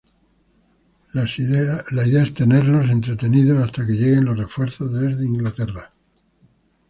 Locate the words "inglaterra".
5.27-5.91